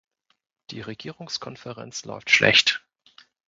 [0.71, 2.83] Die Regierungskonferenz läuft schlecht.